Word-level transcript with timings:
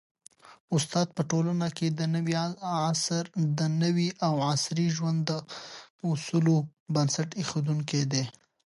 استاد 0.75 1.07
په 1.17 1.21
ټولنه 1.31 1.67
کي 1.77 1.87
د 3.59 3.61
نوي 3.81 4.05
او 4.27 4.33
عصري 4.51 4.87
ژوند 4.97 5.19
د 5.29 5.31
اصولو 6.09 6.55
بنسټ 6.93 7.29
ایښودونکی 7.39 8.01
دی. 8.11 8.23